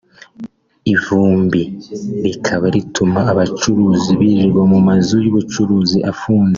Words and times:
ivumbi 0.93 1.61
rikaba 2.23 2.65
rituma 2.75 3.19
abacuruzi 3.31 4.11
birirwa 4.19 4.61
mu 4.71 4.79
mazu 4.87 5.15
y’ubucuruzi 5.23 5.97
afunze 6.11 6.49